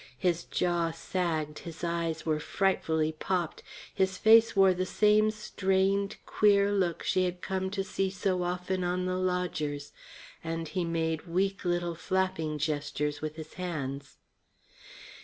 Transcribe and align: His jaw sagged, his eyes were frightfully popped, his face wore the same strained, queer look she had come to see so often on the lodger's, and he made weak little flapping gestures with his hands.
His 0.17 0.45
jaw 0.45 0.89
sagged, 0.89 1.59
his 1.59 1.83
eyes 1.83 2.25
were 2.25 2.39
frightfully 2.39 3.11
popped, 3.11 3.61
his 3.93 4.17
face 4.17 4.55
wore 4.55 4.73
the 4.73 4.83
same 4.87 5.29
strained, 5.29 6.15
queer 6.25 6.71
look 6.71 7.03
she 7.03 7.25
had 7.25 7.39
come 7.39 7.69
to 7.69 7.83
see 7.83 8.09
so 8.09 8.41
often 8.41 8.83
on 8.83 9.05
the 9.05 9.17
lodger's, 9.19 9.91
and 10.43 10.67
he 10.69 10.83
made 10.83 11.27
weak 11.27 11.63
little 11.63 11.93
flapping 11.93 12.57
gestures 12.57 13.21
with 13.21 13.35
his 13.35 13.53
hands. 13.61 14.17